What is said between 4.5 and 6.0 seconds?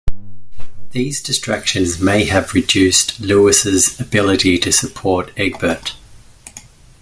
to support Egbert.